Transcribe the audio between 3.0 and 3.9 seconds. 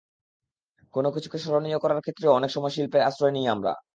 আশ্রয় নিই আমরা।